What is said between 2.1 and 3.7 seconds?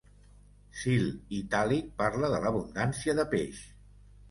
de l'abundància de peix.